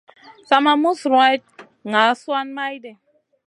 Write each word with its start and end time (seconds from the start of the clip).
Sa 0.47 0.57
ma 0.63 0.73
mus 0.81 0.99
ruwatn 1.11 1.49
ŋa 1.91 2.03
suan 2.21 2.47
mayɗi. 2.55 2.91